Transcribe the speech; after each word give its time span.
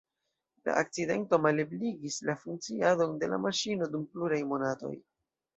La 0.67 0.73
akcidento 0.83 1.39
malebligis 1.43 2.17
la 2.29 2.37
funkciadon 2.45 3.15
de 3.25 3.31
la 3.35 3.41
maŝino 3.45 3.93
dum 3.93 4.11
pluraj 4.17 4.45
monatoj. 4.55 4.95